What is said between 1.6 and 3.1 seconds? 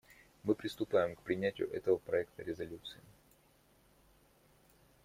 этого проекта резолюции.